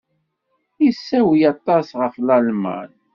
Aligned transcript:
Yessawal 0.83 1.41
aṭas 1.53 1.87
ɣef 2.01 2.15
Lalman. 2.27 2.91